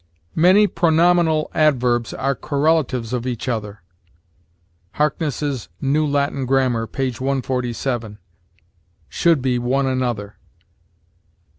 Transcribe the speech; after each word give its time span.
"Many 0.33 0.65
pronominal 0.65 1.51
adverbs 1.53 2.11
are 2.11 2.33
correlatives 2.33 3.13
of 3.13 3.27
each 3.27 3.47
other." 3.47 3.83
Harkness's 4.93 5.69
"New 5.79 6.07
Latin 6.07 6.47
Grammar," 6.47 6.87
p. 6.87 7.11
147. 7.11 8.17
Should 9.09 9.43
be 9.43 9.59
one 9.59 9.85
another. 9.85 10.37